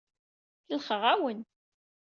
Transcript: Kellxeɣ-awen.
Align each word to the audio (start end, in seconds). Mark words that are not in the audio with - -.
Kellxeɣ-awen. 0.67 1.39